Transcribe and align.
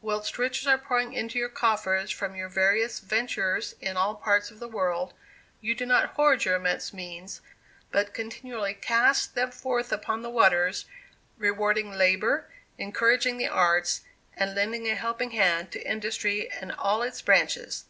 Whilst 0.00 0.38
riches 0.38 0.68
are 0.68 0.78
pouring 0.78 1.12
into 1.12 1.40
your 1.40 1.48
coffers 1.48 2.12
from 2.12 2.36
your 2.36 2.48
various 2.48 3.00
'ventures' 3.00 3.74
in 3.80 3.96
all 3.96 4.14
parts 4.14 4.48
of 4.48 4.60
the 4.60 4.68
world, 4.68 5.12
you 5.60 5.74
do 5.74 5.84
not 5.84 6.10
hoard 6.10 6.44
your 6.44 6.54
immense 6.54 6.94
means, 6.94 7.40
but 7.90 8.14
continually 8.14 8.74
'cast 8.74 9.34
them 9.34 9.50
forth 9.50 9.90
upon 9.90 10.22
the 10.22 10.30
waters,' 10.30 10.84
rewarding 11.36 11.90
labor, 11.90 12.46
encouraging 12.78 13.38
the 13.38 13.48
arts, 13.48 14.02
and 14.36 14.54
lending 14.54 14.86
a 14.86 14.94
helping 14.94 15.32
hand 15.32 15.72
to 15.72 15.82
industry 15.82 16.48
in 16.60 16.70
all 16.70 17.02
its 17.02 17.20
branches. 17.20 17.82